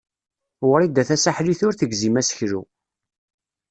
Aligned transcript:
Wrida 0.69 1.03
Tasaḥlit 1.09 1.61
ur 1.67 1.73
tegzim 1.75 2.15
aseklu. 2.21 2.61